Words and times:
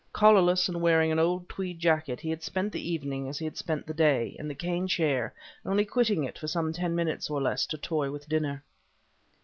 Collarless 0.13 0.67
and 0.67 0.81
wearing 0.81 1.11
an 1.11 1.19
old 1.19 1.47
tweed 1.47 1.77
jacket, 1.77 2.19
he 2.21 2.31
had 2.31 2.41
spent 2.41 2.71
the 2.73 2.91
evening, 2.91 3.27
as 3.29 3.37
he 3.37 3.45
had 3.45 3.55
spent 3.55 3.85
the 3.85 3.93
day, 3.93 4.35
in 4.39 4.47
the 4.47 4.55
cane 4.55 4.87
chair, 4.87 5.31
only 5.63 5.85
quitting 5.85 6.23
it 6.23 6.39
for 6.39 6.47
some 6.47 6.73
ten 6.73 6.95
minutes, 6.95 7.29
or 7.29 7.39
less, 7.39 7.67
to 7.67 7.77
toy 7.77 8.09
with 8.09 8.27
dinner. 8.27 8.63